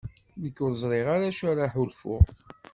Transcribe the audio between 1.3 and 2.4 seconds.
acu ara ḥulfuɣ.